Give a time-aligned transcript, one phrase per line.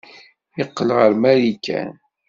[0.57, 1.91] Yeqqel ɣer Marikan.